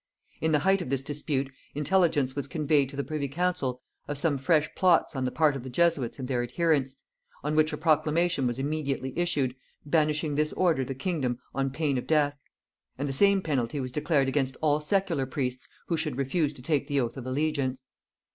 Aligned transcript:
In 0.41 0.51
the 0.51 0.57
height 0.65 0.81
of 0.81 0.89
this 0.89 1.03
dispute, 1.03 1.51
intelligence 1.75 2.35
was 2.35 2.47
conveyed 2.47 2.89
to 2.89 2.95
the 2.95 3.03
privy 3.03 3.27
council 3.27 3.83
of 4.07 4.17
some 4.17 4.39
fresh 4.39 4.67
plots 4.73 5.15
on 5.15 5.25
the 5.25 5.31
part 5.31 5.55
of 5.55 5.61
the 5.61 5.69
Jesuits 5.69 6.17
and 6.17 6.27
their 6.27 6.41
adherents; 6.41 6.95
on 7.43 7.55
which 7.55 7.71
a 7.71 7.77
proclamation 7.77 8.47
was 8.47 8.57
immediately 8.57 9.13
issued, 9.15 9.55
banishing 9.85 10.33
this 10.33 10.53
order 10.53 10.83
the 10.83 10.95
kingdom 10.95 11.37
on 11.53 11.69
pain 11.69 11.99
of 11.99 12.07
death; 12.07 12.35
and 12.97 13.07
the 13.07 13.13
same 13.13 13.43
penalty 13.43 13.79
was 13.79 13.91
declared 13.91 14.27
against 14.27 14.57
all 14.59 14.79
secular 14.79 15.27
priests 15.27 15.69
who 15.85 15.95
should 15.95 16.17
refuse 16.17 16.51
to 16.53 16.63
take 16.63 16.87
the 16.87 16.99
oath 16.99 17.15
of 17.15 17.27
allegiance. 17.27 17.83